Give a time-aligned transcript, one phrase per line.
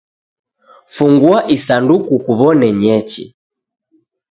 [0.93, 3.25] Fungua isanduku kuw'one ny'eche.